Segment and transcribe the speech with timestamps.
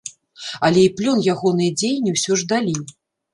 [0.67, 2.75] Але і плён ягоныя дзеянні ўсё ж далі.